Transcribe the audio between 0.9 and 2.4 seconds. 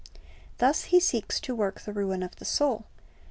seeks to work the ruin of